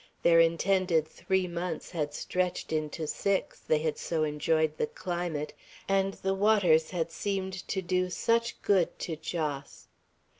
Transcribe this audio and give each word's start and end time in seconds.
Their 0.23 0.39
intended 0.39 1.07
three 1.07 1.47
months 1.47 1.91
had 1.91 2.15
stretched 2.15 2.71
into 2.73 3.05
six, 3.05 3.59
they 3.59 3.77
had 3.77 3.99
so 3.99 4.23
enjoyed 4.23 4.75
the 4.75 4.87
climate, 4.87 5.53
and 5.87 6.15
the 6.15 6.33
waters 6.33 6.89
had 6.89 7.11
seemed 7.11 7.53
to 7.67 7.83
do 7.83 8.09
such 8.09 8.59
good 8.63 8.97
to 8.97 9.15
Jos. 9.15 9.89